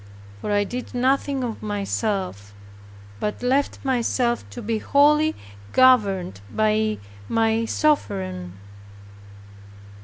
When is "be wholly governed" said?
4.59-6.41